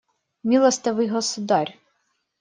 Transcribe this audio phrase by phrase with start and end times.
[0.49, 1.71] Милостивый государь!